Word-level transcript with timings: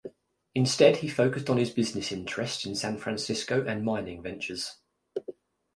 Instead, 0.55 0.97
he 0.97 1.07
focused 1.07 1.47
on 1.47 1.57
his 1.57 1.69
business 1.69 2.11
interests 2.11 2.65
in 2.65 2.73
San 2.73 2.97
Francisco 2.97 3.63
and 3.63 3.85
mining 3.85 4.23
ventures. 4.23 4.79